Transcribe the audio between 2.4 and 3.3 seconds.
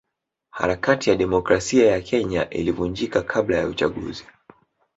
ilivunjika